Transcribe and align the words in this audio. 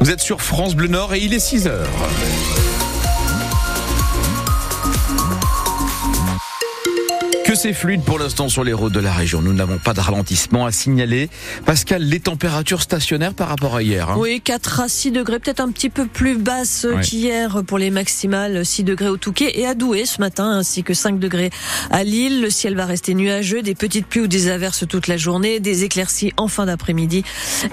Vous 0.00 0.10
êtes 0.10 0.20
sur 0.20 0.40
France 0.40 0.74
Bleu 0.74 0.88
Nord 0.88 1.12
et 1.12 1.18
il 1.18 1.34
est 1.34 1.38
6 1.38 1.66
heures. 1.66 1.86
C'est 7.56 7.72
fluide 7.72 8.02
pour 8.02 8.18
l'instant 8.18 8.50
sur 8.50 8.64
les 8.64 8.74
routes 8.74 8.92
de 8.92 9.00
la 9.00 9.12
région. 9.12 9.40
Nous 9.40 9.54
n'avons 9.54 9.78
pas 9.78 9.94
de 9.94 10.00
ralentissement 10.00 10.66
à 10.66 10.72
signaler. 10.72 11.30
Pascal, 11.64 12.02
les 12.02 12.20
températures 12.20 12.82
stationnaires 12.82 13.32
par 13.32 13.48
rapport 13.48 13.76
à 13.76 13.82
hier. 13.82 14.10
Hein 14.10 14.16
oui, 14.18 14.42
4 14.42 14.80
à 14.80 14.88
6 14.88 15.10
degrés, 15.10 15.38
peut-être 15.38 15.60
un 15.60 15.70
petit 15.70 15.88
peu 15.88 16.06
plus 16.06 16.36
basses 16.36 16.86
qu'hier 17.02 17.62
pour 17.66 17.78
les 17.78 17.90
maximales. 17.90 18.64
6 18.64 18.84
degrés 18.84 19.08
au 19.08 19.16
Touquet 19.16 19.58
et 19.58 19.66
à 19.66 19.74
Douai 19.74 20.04
ce 20.04 20.20
matin, 20.20 20.50
ainsi 20.50 20.82
que 20.82 20.92
5 20.92 21.18
degrés 21.18 21.50
à 21.90 22.04
Lille. 22.04 22.42
Le 22.42 22.50
ciel 22.50 22.76
va 22.76 22.84
rester 22.84 23.14
nuageux, 23.14 23.62
des 23.62 23.74
petites 23.74 24.06
pluies 24.06 24.22
ou 24.22 24.26
des 24.26 24.48
averses 24.48 24.84
toute 24.86 25.06
la 25.06 25.16
journée, 25.16 25.58
des 25.58 25.84
éclaircies 25.84 26.32
en 26.36 26.48
fin 26.48 26.66
d'après-midi 26.66 27.24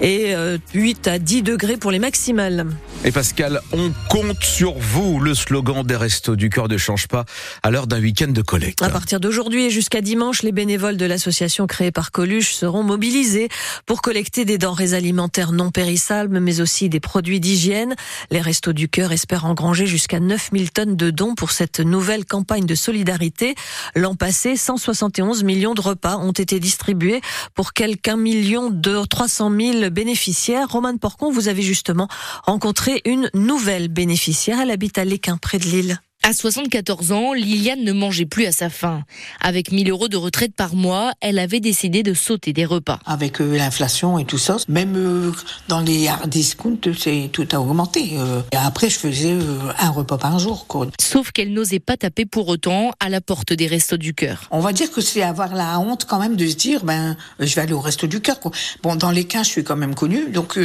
et 0.02 0.34
8 0.74 1.08
euh, 1.08 1.12
à 1.12 1.20
10 1.20 1.44
degrés 1.44 1.78
pour 1.78 1.92
les 1.92 2.00
maximales. 2.00 2.68
Et 3.04 3.12
Pascal, 3.12 3.60
on 3.74 3.92
compte 4.10 4.42
sur 4.44 4.76
vous. 4.80 5.20
Le 5.20 5.34
slogan 5.34 5.84
des 5.84 5.98
Restos 5.98 6.38
du 6.38 6.50
Cœur 6.50 6.70
ne 6.70 6.78
change 6.78 7.08
pas 7.08 7.26
à 7.64 7.70
l'heure 7.70 7.88
d'un 7.88 8.00
week-end 8.00 8.30
de 8.30 8.42
collecte. 8.42 8.82
À 8.82 8.90
partir 8.90 9.20
d'aujourd'hui, 9.20 9.73
jusqu'à 9.74 10.00
dimanche, 10.00 10.44
les 10.44 10.54
bénévoles 10.54 10.96
de 10.96 11.06
l'association 11.06 11.68
créée 11.68 11.92
par 11.92 12.12
Coluche 12.12 12.54
seront 12.54 12.84
mobilisés 12.84 13.50
pour 13.86 14.02
collecter 14.02 14.46
des 14.46 14.58
denrées 14.58 14.94
alimentaires 14.94 15.52
non 15.52 15.70
périssables, 15.72 16.40
mais 16.40 16.62
aussi 16.62 16.88
des 16.88 17.02
produits 17.02 17.42
d'hygiène. 17.42 17.96
Les 18.32 18.40
Restos 18.40 18.72
du 18.72 18.88
Cœur 18.88 19.12
espèrent 19.12 19.46
engranger 19.46 19.86
jusqu'à 19.86 20.22
9000 20.22 20.72
tonnes 20.72 20.96
de 20.96 21.10
dons 21.10 21.36
pour 21.36 21.52
cette 21.52 21.82
nouvelle 21.82 22.24
campagne 22.26 22.66
de 22.66 22.76
solidarité. 22.76 23.56
L'an 23.96 24.16
passé, 24.16 24.56
171 24.56 25.44
millions 25.44 25.74
de 25.74 25.82
repas 25.82 26.18
ont 26.18 26.32
été 26.32 26.62
distribués 26.62 27.20
pour 27.54 27.74
quelques 27.74 28.14
million 28.18 28.70
de 28.70 29.06
300 29.06 29.52
000 29.52 29.90
bénéficiaires. 29.90 30.68
Romane 30.70 31.00
Porcon, 31.00 31.32
vous 31.32 31.48
avez 31.48 31.62
justement 31.62 32.08
rencontré 32.44 33.02
une 33.06 33.30
nouvelle 33.34 33.88
bénéficiaire. 33.88 34.60
Elle 34.62 34.72
habite 34.72 34.98
à 34.98 35.06
Léquin, 35.06 35.38
près 35.38 35.60
de 35.60 35.66
Lille. 35.66 36.00
À 36.26 36.32
74 36.32 37.12
ans, 37.12 37.34
Liliane 37.34 37.84
ne 37.84 37.92
mangeait 37.92 38.26
plus 38.26 38.46
à 38.46 38.54
sa 38.54 38.70
faim. 38.70 39.04
Avec 39.42 39.74
1000 39.74 39.90
euros 39.90 40.08
de 40.08 40.16
retraite 40.16 40.56
par 40.56 40.74
mois, 40.74 41.12
elle 41.20 41.38
avait 41.38 41.60
décidé 41.60 42.02
de 42.02 42.14
sauter 42.14 42.54
des 42.54 42.64
repas. 42.64 42.98
Avec 43.06 43.42
euh, 43.42 43.58
l'inflation 43.58 44.18
et 44.18 44.24
tout 44.24 44.38
ça, 44.38 44.56
même 44.70 44.96
euh, 44.96 45.34
dans 45.68 45.82
les 45.82 46.08
hard 46.08 46.30
discounts, 46.30 46.94
c'est 46.98 47.30
tout 47.34 47.46
a 47.52 47.60
augmenté. 47.60 48.12
Euh. 48.14 48.42
et 48.54 48.56
après, 48.56 48.90
je 48.90 49.00
faisais 49.00 49.38
un 49.78 49.90
repas 49.90 50.18
par 50.18 50.40
jour. 50.40 50.66
Quoi. 50.66 50.88
Sauf 50.98 51.34
qu'elle 51.34 51.52
n'osait 51.52 51.82
pas 51.82 51.98
taper 51.98 52.26
pour 52.26 52.48
autant 52.48 52.92
à 53.02 53.10
la 53.10 53.20
porte 53.20 53.52
des 53.52 53.68
restos 53.68 53.98
du 53.98 54.14
cœur. 54.14 54.44
On 54.50 54.62
va 54.62 54.72
dire 54.72 54.90
que 54.92 55.02
c'est 55.02 55.24
avoir 55.24 55.54
la 55.54 55.78
honte 55.78 56.06
quand 56.06 56.20
même 56.20 56.38
de 56.38 56.48
se 56.48 56.56
dire, 56.56 56.86
ben, 56.86 57.18
je 57.42 57.54
vais 57.54 57.64
aller 57.64 57.74
au 57.74 57.82
resto 57.82 58.08
du 58.08 58.22
cœur. 58.22 58.40
Bon, 58.82 58.96
dans 58.96 59.12
les 59.12 59.26
cas, 59.26 59.44
je 59.44 59.50
suis 59.50 59.66
quand 59.66 59.76
même 59.76 59.94
connue, 59.94 60.30
donc 60.30 60.58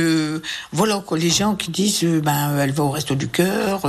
voilà 0.70 1.02
quoi. 1.04 1.18
Les 1.18 1.30
gens 1.30 1.56
qui 1.56 1.72
disent, 1.72 2.04
ben, 2.04 2.56
elle 2.60 2.70
va 2.70 2.84
au 2.84 2.90
resto 2.90 3.16
du 3.16 3.26
cœur, 3.26 3.82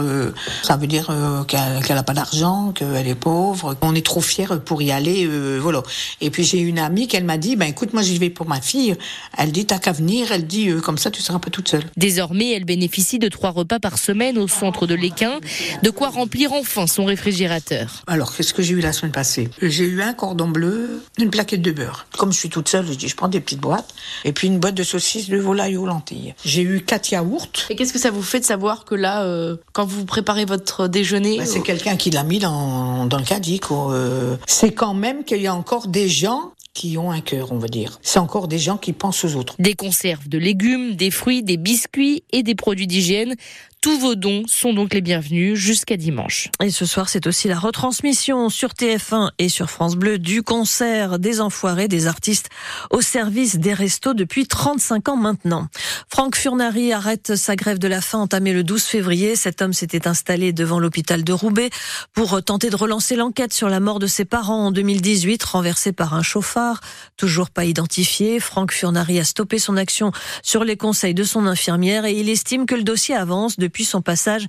ça 0.63 0.75
veut 0.75 0.87
dire 0.87 1.13
qu'elle 1.47 1.58
qu'elle 1.85 1.95
n'a 1.95 2.03
pas 2.03 2.13
d'argent, 2.13 2.71
qu'elle 2.71 3.07
est 3.07 3.15
pauvre. 3.15 3.75
On 3.81 3.95
est 3.95 4.05
trop 4.05 4.21
fiers 4.21 4.59
pour 4.65 4.81
y 4.81 4.91
aller, 4.91 5.25
euh, 5.25 5.59
voilà. 5.61 5.83
Et 6.21 6.29
puis 6.29 6.43
j'ai 6.43 6.59
une 6.59 6.79
amie 6.79 7.07
qui 7.07 7.19
m'a 7.21 7.37
dit, 7.37 7.55
ben 7.55 7.67
écoute, 7.67 7.93
moi 7.93 8.01
j'y 8.01 8.17
vais 8.17 8.29
pour 8.29 8.47
ma 8.47 8.61
fille. 8.61 8.95
Elle 9.37 9.51
dit 9.51 9.65
t'as 9.65 9.79
qu'à 9.79 9.91
venir. 9.91 10.31
Elle 10.31 10.47
dit 10.47 10.69
euh, 10.69 10.81
comme 10.81 10.97
ça 10.97 11.11
tu 11.11 11.21
seras 11.21 11.39
pas 11.39 11.49
toute 11.49 11.69
seule. 11.69 11.83
Désormais, 11.97 12.51
elle 12.51 12.65
bénéficie 12.65 13.19
de 13.19 13.27
trois 13.27 13.51
repas 13.51 13.79
par 13.79 13.97
semaine 13.97 14.37
au 14.37 14.47
centre 14.47 14.87
de 14.87 14.95
l'Équin, 14.95 15.39
de 15.83 15.89
quoi 15.89 16.09
remplir 16.09 16.53
enfin 16.53 16.87
son 16.87 17.05
réfrigérateur. 17.05 18.03
Alors 18.07 18.35
qu'est-ce 18.35 18.53
que 18.53 18.61
j'ai 18.61 18.73
eu 18.73 18.81
la 18.81 18.93
semaine 18.93 19.11
passée? 19.11 19.49
J'ai 19.61 19.85
eu 19.85 20.01
un 20.01 20.13
cordon 20.13 20.47
bleu, 20.47 21.03
une 21.17 21.29
plaquette 21.29 21.61
de 21.61 21.71
beurre. 21.71 22.07
Comme 22.17 22.31
je 22.31 22.37
suis 22.37 22.49
toute 22.49 22.69
seule, 22.69 22.87
je 22.87 22.93
dis 22.93 23.07
je 23.07 23.15
prends 23.15 23.27
des 23.27 23.39
petites 23.39 23.59
boîtes 23.59 23.93
et 24.25 24.31
puis 24.31 24.47
une 24.47 24.59
boîte 24.59 24.75
de 24.75 24.83
saucisses 24.83 25.29
de 25.29 25.37
volaille 25.37 25.77
aux 25.77 25.85
lentilles. 25.85 26.33
J'ai 26.45 26.61
eu 26.61 26.81
quatre 26.81 27.11
yaourts. 27.11 27.47
Et 27.69 27.75
qu'est-ce 27.75 27.93
que 27.93 27.99
ça 27.99 28.11
vous 28.11 28.21
fait 28.21 28.39
de 28.39 28.45
savoir 28.45 28.85
que 28.85 28.95
là, 28.95 29.23
euh, 29.23 29.57
quand 29.73 29.85
vous 29.85 30.05
préparez 30.05 30.45
votre 30.45 30.87
déjeuner, 30.87 31.37
ben, 31.37 31.47
c'est 31.49 31.61
quelqu'un 31.61 31.97
qui 31.97 32.11
l'a 32.11 32.23
mis 32.23 32.39
dans, 32.39 33.05
dans 33.05 33.17
le 33.17 33.23
caddie. 33.23 33.59
Euh, 33.71 34.37
c'est 34.47 34.71
quand 34.71 34.93
même 34.93 35.23
qu'il 35.23 35.41
y 35.41 35.47
a 35.47 35.55
encore 35.55 35.87
des 35.87 36.07
gens 36.07 36.51
qui 36.73 36.97
ont 36.97 37.11
un 37.11 37.21
cœur, 37.21 37.51
on 37.51 37.57
va 37.57 37.67
dire. 37.67 37.99
C'est 38.01 38.19
encore 38.19 38.47
des 38.47 38.59
gens 38.59 38.77
qui 38.77 38.93
pensent 38.93 39.25
aux 39.25 39.35
autres. 39.35 39.55
Des 39.59 39.73
conserves 39.73 40.29
de 40.29 40.37
légumes, 40.37 40.95
des 40.95 41.11
fruits, 41.11 41.43
des 41.43 41.57
biscuits 41.57 42.23
et 42.31 42.43
des 42.43 42.55
produits 42.55 42.87
d'hygiène. 42.87 43.35
Tous 43.81 43.97
vos 43.97 44.15
dons 44.15 44.43
sont 44.45 44.73
donc 44.73 44.93
les 44.93 44.99
bienvenus 44.99 45.57
jusqu'à 45.57 45.95
dimanche. 45.95 46.49
Et 46.61 46.69
ce 46.69 46.85
soir, 46.85 47.07
c'est 47.07 47.27
aussi 47.27 47.47
la 47.47 47.57
retransmission 47.57 48.49
sur 48.49 48.71
TF1 48.71 49.31
et 49.39 49.47
sur 49.47 49.69
France 49.69 49.95
Bleu 49.95 50.19
du 50.19 50.43
concert 50.43 51.17
des 51.17 51.39
Enfoirés, 51.39 51.87
des 51.87 52.05
artistes 52.05 52.49
au 52.89 52.99
service 52.99 53.55
des 53.57 53.73
restos 53.73 54.13
depuis 54.13 54.47
35 54.47 55.07
ans 55.07 55.15
maintenant. 55.15 55.69
Franck 56.09 56.35
Furnari 56.35 56.91
arrête 56.91 57.37
sa 57.37 57.55
grève 57.55 57.79
de 57.79 57.87
la 57.87 58.01
faim 58.01 58.17
entamée 58.19 58.51
le 58.51 58.65
12 58.65 58.83
février. 58.83 59.37
Cet 59.37 59.61
homme 59.61 59.71
s'était 59.71 60.09
installé 60.09 60.51
devant 60.51 60.79
l'hôpital 60.79 61.23
de 61.23 61.31
Roubaix 61.31 61.69
pour 62.13 62.43
tenter 62.43 62.69
de 62.69 62.75
relancer 62.75 63.15
l'enquête 63.15 63.53
sur 63.53 63.69
la 63.69 63.79
mort 63.79 63.99
de 63.99 64.07
ses 64.07 64.25
parents 64.25 64.65
en 64.65 64.71
2018, 64.71 65.41
renversé 65.41 65.93
par 65.93 66.15
un 66.15 66.21
chauffard, 66.21 66.81
toujours 67.15 67.49
pas 67.49 67.63
identifié. 67.63 68.41
Franck 68.41 68.73
Furnari 68.73 69.19
a 69.19 69.23
stoppé 69.23 69.57
son 69.57 69.77
action 69.77 70.11
sur 70.43 70.65
les 70.65 70.75
conseils 70.75 71.13
de 71.13 71.23
son 71.23 71.45
infirmière 71.45 72.03
et 72.03 72.19
il 72.19 72.27
estime 72.27 72.65
que 72.65 72.75
le 72.75 72.83
dossier 72.83 73.15
avance 73.15 73.57
depuis 73.69 73.85
son 73.85 74.01
passage 74.01 74.47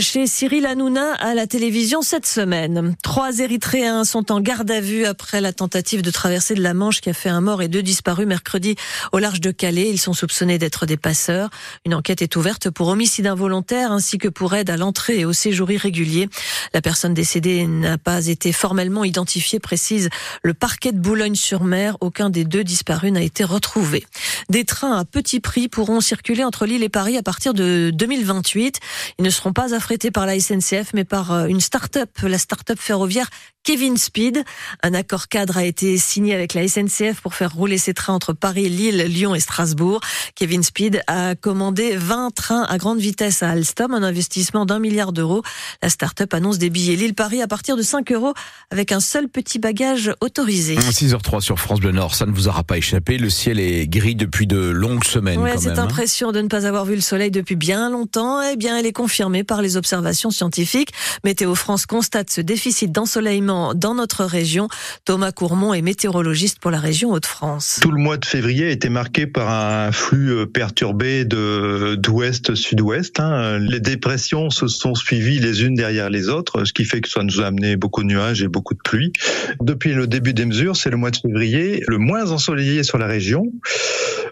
chez 0.00 0.26
Cyril 0.26 0.66
Hanouna 0.66 1.14
à 1.14 1.34
la 1.34 1.46
télévision 1.46 2.02
cette 2.02 2.26
semaine. 2.26 2.96
Trois 3.02 3.38
Érythréens 3.38 4.04
sont 4.04 4.32
en 4.32 4.40
garde 4.40 4.70
à 4.70 4.80
vue 4.80 5.04
après 5.04 5.40
la 5.40 5.52
tentative 5.52 6.02
de 6.02 6.10
traverser 6.10 6.54
de 6.54 6.62
la 6.62 6.74
Manche 6.74 7.00
qui 7.00 7.10
a 7.10 7.12
fait 7.12 7.28
un 7.28 7.40
mort 7.40 7.62
et 7.62 7.68
deux 7.68 7.82
disparus 7.82 8.26
mercredi 8.26 8.74
au 9.12 9.18
large 9.18 9.40
de 9.40 9.52
Calais. 9.52 9.88
Ils 9.90 10.00
sont 10.00 10.12
soupçonnés 10.12 10.58
d'être 10.58 10.86
des 10.86 10.96
passeurs. 10.96 11.50
Une 11.84 11.94
enquête 11.94 12.22
est 12.22 12.34
ouverte 12.34 12.70
pour 12.70 12.88
homicide 12.88 13.26
involontaire 13.26 13.92
ainsi 13.92 14.18
que 14.18 14.28
pour 14.28 14.54
aide 14.54 14.70
à 14.70 14.76
l'entrée 14.76 15.20
et 15.20 15.24
au 15.24 15.32
séjour 15.32 15.70
irrégulier. 15.70 16.28
La 16.72 16.80
personne 16.80 17.14
décédée 17.14 17.66
n'a 17.66 17.98
pas 17.98 18.26
été 18.26 18.52
formellement 18.52 19.04
identifiée, 19.04 19.60
précise 19.60 20.08
le 20.42 20.54
parquet 20.54 20.90
de 20.90 20.98
Boulogne-sur-Mer. 20.98 21.98
Aucun 22.00 22.30
des 22.30 22.44
deux 22.44 22.64
disparus 22.64 23.12
n'a 23.12 23.22
été 23.22 23.44
retrouvé. 23.44 24.04
Des 24.48 24.64
trains 24.64 24.98
à 24.98 25.04
petit 25.04 25.40
prix 25.40 25.68
pourront 25.68 26.00
circuler 26.00 26.42
entre 26.42 26.66
Lille 26.66 26.82
et 26.82 26.88
Paris 26.88 27.16
à 27.16 27.22
partir 27.22 27.54
de 27.54 27.90
2028. 27.94 28.80
Ils 29.18 29.24
ne 29.24 29.30
seront 29.30 29.52
pas 29.52 29.72
affrété 29.84 30.10
par 30.10 30.24
la 30.24 30.40
SNCF, 30.40 30.94
mais 30.94 31.04
par 31.04 31.30
euh, 31.30 31.44
une 31.44 31.60
start-up, 31.60 32.08
la 32.22 32.38
start-up 32.38 32.78
ferroviaire 32.80 33.28
Kevin 33.64 33.96
Speed. 33.96 34.44
Un 34.82 34.94
accord 34.94 35.28
cadre 35.28 35.56
a 35.56 35.64
été 35.64 35.96
signé 35.96 36.34
avec 36.34 36.54
la 36.54 36.68
SNCF 36.68 37.20
pour 37.22 37.34
faire 37.34 37.52
rouler 37.52 37.78
ces 37.78 37.94
trains 37.94 38.12
entre 38.12 38.34
Paris, 38.34 38.68
Lille, 38.68 39.04
Lyon 39.06 39.34
et 39.34 39.40
Strasbourg. 39.40 40.00
Kevin 40.34 40.62
Speed 40.62 41.02
a 41.06 41.34
commandé 41.34 41.96
20 41.96 42.34
trains 42.34 42.64
à 42.64 42.76
grande 42.76 42.98
vitesse 42.98 43.42
à 43.42 43.50
Alstom, 43.50 43.94
un 43.94 44.02
investissement 44.02 44.66
d'un 44.66 44.78
milliard 44.78 45.12
d'euros. 45.12 45.42
La 45.82 45.88
start-up 45.88 46.32
annonce 46.34 46.58
des 46.58 46.68
billets 46.68 46.96
Lille-Paris 46.96 47.40
à 47.40 47.48
partir 47.48 47.76
de 47.76 47.82
5 47.82 48.12
euros 48.12 48.34
avec 48.70 48.92
un 48.92 49.00
seul 49.00 49.28
petit 49.28 49.58
bagage 49.58 50.12
autorisé. 50.20 50.76
6h03 50.76 51.40
sur 51.40 51.58
France 51.58 51.80
Bleu 51.80 51.92
Nord, 51.92 52.14
ça 52.14 52.26
ne 52.26 52.32
vous 52.32 52.48
aura 52.48 52.64
pas 52.64 52.76
échappé. 52.76 53.16
Le 53.16 53.30
ciel 53.30 53.58
est 53.58 53.88
gris 53.88 54.14
depuis 54.14 54.46
de 54.46 54.58
longues 54.58 55.04
semaines. 55.04 55.40
Ouais, 55.40 55.56
cette 55.56 55.78
hein. 55.78 55.84
impression 55.84 56.32
de 56.32 56.42
ne 56.42 56.48
pas 56.48 56.66
avoir 56.66 56.84
vu 56.84 56.94
le 56.94 57.00
soleil 57.00 57.30
depuis 57.30 57.56
bien 57.56 57.88
longtemps, 57.88 58.42
eh 58.42 58.56
bien, 58.56 58.76
elle 58.76 58.86
est 58.86 58.92
confirmée 58.92 59.42
par 59.42 59.62
les 59.62 59.73
observations 59.76 60.30
scientifiques. 60.30 60.90
Météo 61.24 61.54
France 61.54 61.86
constate 61.86 62.30
ce 62.30 62.40
déficit 62.40 62.92
d'ensoleillement 62.92 63.74
dans 63.74 63.94
notre 63.94 64.24
région. 64.24 64.68
Thomas 65.04 65.32
Courmont 65.32 65.74
est 65.74 65.82
météorologiste 65.82 66.58
pour 66.58 66.70
la 66.70 66.80
région 66.80 67.12
Hauts-de-France. 67.12 67.78
Tout 67.80 67.90
le 67.90 68.00
mois 68.00 68.16
de 68.16 68.24
février 68.24 68.66
a 68.66 68.70
été 68.70 68.88
marqué 68.88 69.26
par 69.26 69.50
un 69.50 69.92
flux 69.92 70.30
euh, 70.30 70.46
perturbé 70.46 71.24
de 71.24 71.94
d'ouest-sud-ouest. 71.96 73.20
Hein. 73.20 73.58
Les 73.58 73.80
dépressions 73.80 74.50
se 74.50 74.66
sont 74.68 74.94
suivies 74.94 75.38
les 75.38 75.62
unes 75.64 75.74
derrière 75.74 76.10
les 76.10 76.28
autres, 76.28 76.64
ce 76.64 76.72
qui 76.72 76.84
fait 76.84 77.00
que 77.00 77.08
ça 77.08 77.22
nous 77.22 77.40
a 77.40 77.46
amené 77.46 77.76
beaucoup 77.76 78.02
de 78.02 78.08
nuages 78.08 78.42
et 78.42 78.48
beaucoup 78.48 78.74
de 78.74 78.80
pluie. 78.82 79.12
Depuis 79.60 79.92
le 79.92 80.06
début 80.06 80.34
des 80.34 80.44
mesures, 80.44 80.76
c'est 80.76 80.90
le 80.90 80.96
mois 80.96 81.10
de 81.10 81.16
février 81.16 81.82
le 81.86 81.98
moins 81.98 82.30
ensoleillé 82.30 82.82
sur 82.82 82.98
la 82.98 83.06
région. 83.06 83.52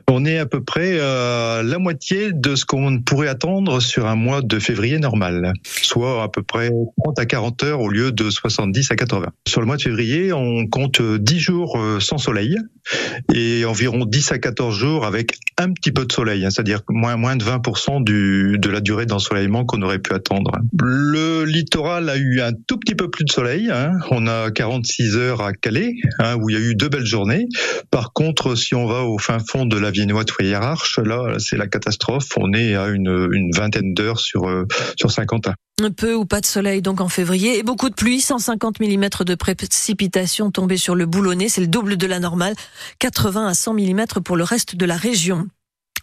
On 0.08 0.24
est 0.24 0.38
à 0.38 0.46
peu 0.46 0.62
près 0.62 0.98
euh, 0.98 1.62
la 1.62 1.78
moitié 1.78 2.32
de 2.32 2.54
ce 2.54 2.64
qu'on 2.64 3.00
pourrait 3.00 3.28
attendre 3.28 3.80
sur 3.80 4.06
un 4.06 4.16
mois 4.16 4.42
de 4.42 4.58
février 4.58 4.98
normal, 4.98 5.21
soit 5.64 6.22
à 6.22 6.28
peu 6.28 6.42
près 6.42 6.70
30 7.04 7.18
à 7.18 7.26
40 7.26 7.62
heures 7.64 7.80
au 7.80 7.88
lieu 7.88 8.12
de 8.12 8.30
70 8.30 8.90
à 8.90 8.96
80. 8.96 9.28
Sur 9.46 9.60
le 9.60 9.66
mois 9.66 9.76
de 9.76 9.82
février, 9.82 10.32
on 10.32 10.66
compte 10.66 11.02
10 11.02 11.38
jours 11.38 11.78
euh, 11.78 12.00
sans 12.00 12.18
soleil 12.18 12.56
et 13.32 13.64
environ 13.64 14.04
10 14.04 14.32
à 14.32 14.38
14 14.38 14.76
jours 14.76 15.04
avec 15.04 15.36
un 15.58 15.72
petit 15.72 15.92
peu 15.92 16.04
de 16.04 16.12
soleil, 16.12 16.44
hein, 16.44 16.50
c'est-à-dire 16.50 16.80
moins, 16.88 17.16
moins 17.16 17.36
de 17.36 17.44
20% 17.44 18.02
du, 18.02 18.58
de 18.58 18.68
la 18.68 18.80
durée 18.80 19.06
d'ensoleillement 19.06 19.64
qu'on 19.64 19.82
aurait 19.82 19.98
pu 19.98 20.12
attendre. 20.12 20.50
Le 20.80 21.44
littoral 21.44 22.08
a 22.08 22.16
eu 22.16 22.40
un 22.40 22.52
tout 22.66 22.78
petit 22.78 22.94
peu 22.94 23.10
plus 23.10 23.24
de 23.24 23.30
soleil. 23.30 23.70
Hein. 23.70 23.92
On 24.10 24.26
a 24.26 24.50
46 24.50 25.16
heures 25.16 25.40
à 25.42 25.52
Calais, 25.52 25.92
hein, 26.18 26.36
où 26.40 26.50
il 26.50 26.54
y 26.54 26.58
a 26.58 26.60
eu 26.60 26.74
deux 26.74 26.88
belles 26.88 27.06
journées. 27.06 27.46
Par 27.90 28.12
contre, 28.12 28.56
si 28.56 28.74
on 28.74 28.86
va 28.86 29.02
au 29.04 29.18
fin 29.18 29.38
fond 29.38 29.66
de 29.66 29.76
la 29.78 29.90
Viennois 29.90 30.24
de 30.24 30.52
Arche, 30.54 30.98
là, 30.98 31.36
c'est 31.38 31.56
la 31.56 31.68
catastrophe. 31.68 32.28
On 32.36 32.52
est 32.52 32.74
à 32.74 32.88
une, 32.88 33.28
une 33.32 33.50
vingtaine 33.54 33.94
d'heures 33.94 34.18
sur, 34.18 34.48
euh, 34.48 34.66
sur 34.96 35.11
Saint-Quentin. 35.12 35.54
Un 35.80 35.90
peu 35.90 36.14
ou 36.14 36.24
pas 36.24 36.40
de 36.40 36.46
soleil 36.46 36.82
donc 36.82 37.00
en 37.00 37.08
février 37.08 37.58
et 37.58 37.62
beaucoup 37.62 37.88
de 37.88 37.94
pluie, 37.94 38.20
150 38.20 38.80
mm 38.80 39.08
de 39.24 39.34
précipitations 39.34 40.50
tombées 40.50 40.76
sur 40.76 40.94
le 40.94 41.06
boulonnais, 41.06 41.48
c'est 41.48 41.60
le 41.60 41.66
double 41.66 41.96
de 41.96 42.06
la 42.06 42.18
normale, 42.18 42.54
80 42.98 43.46
à 43.46 43.54
100 43.54 43.74
mm 43.74 44.04
pour 44.24 44.36
le 44.36 44.44
reste 44.44 44.76
de 44.76 44.84
la 44.84 44.96
région. 44.96 45.48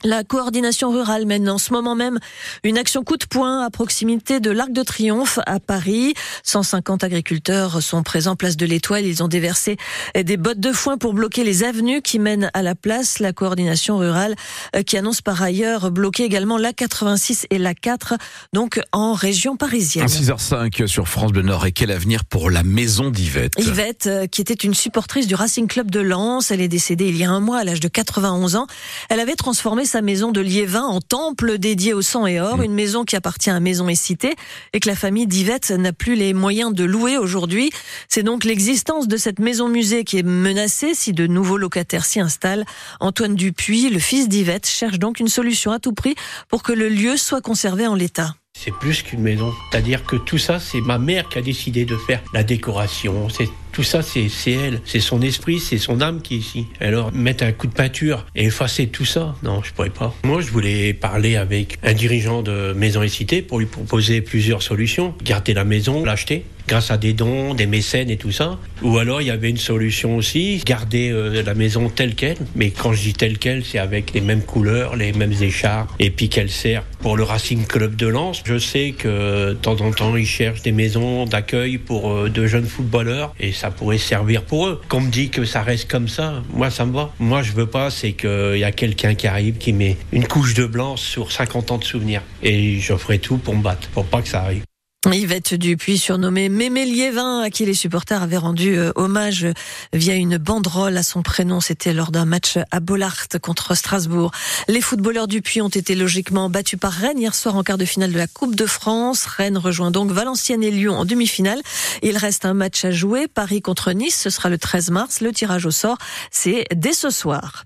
La 0.03 0.23
coordination 0.23 0.91
rurale 0.91 1.25
mène 1.25 1.49
en 1.49 1.57
ce 1.57 1.73
moment 1.73 1.93
même 1.93 2.19
une 2.63 2.77
action 2.77 3.03
coup 3.03 3.17
de 3.17 3.25
poing 3.25 3.65
à 3.65 3.69
proximité 3.69 4.39
de 4.39 4.49
l'Arc 4.49 4.71
de 4.71 4.81
Triomphe 4.81 5.39
à 5.45 5.59
Paris. 5.59 6.13
150 6.43 7.03
agriculteurs 7.03 7.81
sont 7.83 8.01
présents 8.01 8.37
place 8.39 8.57
de 8.57 8.65
l'Étoile. 8.65 9.05
Ils 9.05 9.21
ont 9.23 9.27
déversé 9.27 9.77
des 10.15 10.37
bottes 10.37 10.59
de 10.59 10.71
foin 10.71 10.97
pour 10.97 11.13
bloquer 11.13 11.43
les 11.43 11.63
avenues 11.63 12.01
qui 12.01 12.17
mènent 12.17 12.49
à 12.53 12.61
la 12.61 12.75
place. 12.75 13.19
La 13.19 13.33
coordination 13.33 13.97
rurale 13.97 14.35
euh, 14.75 14.83
qui 14.83 14.97
annonce 14.97 15.21
par 15.21 15.41
ailleurs 15.41 15.91
bloquer 15.91 16.23
également 16.23 16.57
la 16.57 16.73
86 16.73 17.47
et 17.49 17.57
la 17.57 17.73
4, 17.73 18.15
donc 18.53 18.79
en 18.91 19.13
région 19.13 19.57
parisienne. 19.57 20.07
6h05 20.07 20.87
sur 20.87 21.07
France 21.07 21.31
Bleu 21.31 21.41
Nord. 21.41 21.65
Et 21.65 21.71
quel 21.71 21.91
avenir 21.91 22.25
pour 22.25 22.49
la 22.49 22.63
maison 22.63 23.09
d'Yvette? 23.09 23.53
Yvette, 23.57 24.07
euh, 24.07 24.27
qui 24.27 24.41
était 24.41 24.53
une 24.53 24.73
supportrice 24.73 25.27
du 25.27 25.35
Racing 25.35 25.67
Club 25.67 25.91
de 25.91 25.99
Lens. 25.99 26.51
Elle 26.51 26.61
est 26.61 26.69
décédée 26.69 27.09
il 27.09 27.17
y 27.17 27.25
a 27.25 27.29
un 27.29 27.41
mois 27.41 27.59
à 27.59 27.63
l'âge 27.65 27.81
de 27.81 27.89
91 27.89 28.55
ans. 28.55 28.67
Elle 29.09 29.19
avait 29.19 29.35
transformé 29.35 29.85
sa 29.89 30.01
maison 30.01 30.31
de 30.31 30.39
Liévin 30.39 30.83
en 30.83 31.01
temple 31.01 31.57
dédié 31.57 31.93
au 31.93 32.03
sang 32.03 32.27
et 32.27 32.39
or, 32.39 32.59
mm. 32.59 32.63
une 32.63 32.73
maison 32.73 33.03
qui 33.03 33.15
appartient 33.15 33.49
à 33.49 33.59
Maison 33.59 33.89
et 33.89 33.95
Cité 33.95 34.35
et 34.71 34.79
que 34.79 34.87
la 34.87 34.95
famille 34.95 35.25
d'Yvette 35.25 35.71
n'a 35.71 35.91
plus 35.91 36.15
les 36.15 36.33
moyens 36.33 36.73
de 36.73 36.83
louer 36.83 37.17
aujourd'hui. 37.17 37.71
C'est 38.07 38.21
donc 38.21 38.43
l'existence 38.43 39.07
de 39.07 39.17
cette 39.17 39.39
maison 39.39 39.67
musée 39.67 40.03
qui 40.03 40.19
est 40.19 40.23
menacée 40.23 40.93
si 40.93 41.11
de 41.11 41.25
nouveaux 41.25 41.57
locataires 41.57 42.05
s'y 42.05 42.19
installent. 42.19 42.65
Antoine 42.99 43.35
Dupuis, 43.35 43.89
le 43.89 43.99
fils 43.99 44.29
d'Yvette, 44.29 44.67
cherche 44.67 44.99
donc 44.99 45.19
une 45.19 45.27
solution 45.27 45.71
à 45.71 45.79
tout 45.79 45.93
prix 45.93 46.15
pour 46.47 46.61
que 46.61 46.71
le 46.71 46.87
lieu 46.87 47.17
soit 47.17 47.41
conservé 47.41 47.87
en 47.87 47.95
l'état. 47.95 48.35
C'est 48.53 48.73
plus 48.73 49.01
qu'une 49.03 49.21
maison. 49.21 49.53
C'est-à-dire 49.71 50.03
que 50.03 50.17
tout 50.17 50.37
ça, 50.37 50.59
c'est 50.59 50.81
ma 50.81 50.99
mère 50.99 51.29
qui 51.29 51.37
a 51.37 51.41
décidé 51.41 51.85
de 51.85 51.95
faire 51.95 52.21
la 52.33 52.43
décoration. 52.43 53.29
C'est 53.29 53.49
tout 53.79 53.83
ça, 53.83 54.01
c'est 54.01 54.51
elle. 54.51 54.81
C'est 54.83 54.99
son 54.99 55.21
esprit, 55.21 55.57
c'est 55.57 55.77
son 55.77 56.01
âme 56.01 56.21
qui 56.21 56.35
est 56.35 56.39
ici. 56.39 56.65
Alors, 56.81 57.13
mettre 57.13 57.45
un 57.45 57.53
coup 57.53 57.65
de 57.65 57.71
peinture 57.71 58.25
et 58.35 58.47
effacer 58.47 58.87
tout 58.87 59.05
ça, 59.05 59.35
non, 59.41 59.61
je 59.63 59.71
pourrais 59.71 59.89
pas. 59.89 60.13
Moi, 60.25 60.41
je 60.41 60.51
voulais 60.51 60.93
parler 60.93 61.37
avec 61.37 61.77
un 61.81 61.93
dirigeant 61.93 62.41
de 62.41 62.73
Maison 62.73 63.03
et 63.03 63.07
Cité 63.07 63.41
pour 63.41 63.57
lui 63.57 63.67
proposer 63.67 64.19
plusieurs 64.19 64.63
solutions. 64.63 65.13
Garder 65.23 65.53
la 65.53 65.63
maison, 65.63 66.03
l'acheter 66.03 66.43
grâce 66.69 66.91
à 66.91 66.97
des 66.97 67.13
dons, 67.13 67.55
des 67.55 67.65
mécènes 67.65 68.11
et 68.11 68.17
tout 68.17 68.31
ça. 68.31 68.59
Ou 68.83 68.99
alors 68.99 69.21
il 69.21 69.27
y 69.27 69.31
avait 69.31 69.49
une 69.49 69.57
solution 69.57 70.15
aussi, 70.15 70.61
garder 70.63 71.09
euh, 71.09 71.41
la 71.41 71.55
maison 71.55 71.89
telle 71.89 72.13
qu'elle. 72.13 72.37
Mais 72.55 72.69
quand 72.69 72.93
je 72.93 73.01
dis 73.01 73.13
telle 73.13 73.39
qu'elle, 73.39 73.65
c'est 73.65 73.79
avec 73.79 74.13
les 74.13 74.21
mêmes 74.21 74.43
couleurs, 74.43 74.95
les 74.95 75.11
mêmes 75.11 75.33
écharpes, 75.41 75.89
et 75.97 76.11
puis 76.11 76.29
qu'elle 76.29 76.51
sert 76.51 76.83
pour 76.99 77.17
le 77.17 77.23
Racing 77.23 77.65
Club 77.65 77.95
de 77.95 78.05
Lens. 78.05 78.43
Je 78.45 78.59
sais 78.59 78.93
que 78.95 79.49
de 79.49 79.53
temps 79.53 79.81
en 79.81 79.91
temps, 79.91 80.15
ils 80.15 80.27
cherchent 80.27 80.61
des 80.61 80.71
maisons 80.71 81.25
d'accueil 81.25 81.79
pour 81.79 82.11
euh, 82.11 82.29
de 82.29 82.45
jeunes 82.45 82.67
footballeurs, 82.67 83.33
et 83.39 83.51
ça 83.51 83.68
pourrait 83.71 83.97
servir 83.97 84.43
pour 84.43 84.67
eux. 84.67 84.81
Qu'on 84.89 85.01
me 85.01 85.09
dit 85.09 85.29
que 85.29 85.45
ça 85.45 85.61
reste 85.61 85.89
comme 85.89 86.07
ça, 86.07 86.41
moi 86.53 86.69
ça 86.69 86.85
me 86.85 86.93
va. 86.93 87.11
Moi 87.19 87.41
je 87.41 87.51
veux 87.53 87.67
pas, 87.67 87.89
c'est 87.89 88.13
qu'il 88.13 88.57
y 88.57 88.63
a 88.63 88.71
quelqu'un 88.71 89.15
qui 89.15 89.27
arrive, 89.27 89.57
qui 89.57 89.73
met 89.73 89.97
une 90.11 90.27
couche 90.27 90.53
de 90.53 90.65
blanc 90.65 90.97
sur 90.97 91.31
50 91.31 91.71
ans 91.71 91.77
de 91.77 91.83
souvenirs. 91.83 92.21
Et 92.43 92.79
je 92.79 92.95
ferai 92.95 93.19
tout 93.19 93.37
pour 93.37 93.55
me 93.55 93.63
battre, 93.63 93.87
pour 93.89 94.05
pas 94.05 94.21
que 94.21 94.27
ça 94.27 94.41
arrive. 94.41 94.68
Yvette 95.05 95.53
Dupuis, 95.53 95.97
surnommée 95.97 96.49
Mémé 96.49 96.83
Liévin, 96.83 97.39
à 97.39 97.49
qui 97.49 97.65
les 97.65 97.73
supporters 97.73 98.21
avaient 98.21 98.35
rendu 98.35 98.77
euh, 98.77 98.91
hommage 98.95 99.47
via 99.93 100.13
une 100.15 100.37
banderole 100.37 100.97
à 100.97 101.03
son 101.03 101.21
prénom. 101.21 101.61
C'était 101.61 101.93
lors 101.93 102.11
d'un 102.11 102.25
match 102.25 102.57
à 102.69 102.81
Bollard 102.81 103.27
contre 103.41 103.75
Strasbourg. 103.75 104.31
Les 104.67 104.81
footballeurs 104.81 105.29
Dupuis 105.29 105.61
ont 105.61 105.69
été 105.69 105.95
logiquement 105.95 106.49
battus 106.49 106.77
par 106.77 106.91
Rennes 106.91 107.17
hier 107.17 107.33
soir 107.33 107.55
en 107.55 107.63
quart 107.63 107.77
de 107.77 107.85
finale 107.85 108.11
de 108.11 108.17
la 108.17 108.27
Coupe 108.27 108.55
de 108.55 108.65
France. 108.65 109.23
Rennes 109.23 109.57
rejoint 109.57 109.89
donc 109.89 110.11
Valenciennes 110.11 110.63
et 110.63 110.71
Lyon 110.71 110.97
en 110.97 111.05
demi-finale. 111.05 111.61
Il 112.01 112.17
reste 112.17 112.43
un 112.43 112.53
match 112.53 112.83
à 112.83 112.91
jouer. 112.91 113.29
Paris 113.29 113.61
contre 113.61 113.93
Nice, 113.93 114.19
ce 114.19 114.29
sera 114.29 114.49
le 114.49 114.57
13 114.57 114.89
mars. 114.89 115.21
Le 115.21 115.31
tirage 115.31 115.65
au 115.65 115.71
sort, 115.71 115.97
c'est 116.29 116.65
dès 116.75 116.93
ce 116.93 117.09
soir. 117.09 117.63